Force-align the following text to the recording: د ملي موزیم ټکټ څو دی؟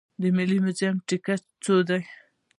د 0.21 0.23
ملي 0.35 0.57
موزیم 0.63 0.95
ټکټ 1.07 1.41
څو 1.63 1.75
دی؟ 1.87 2.01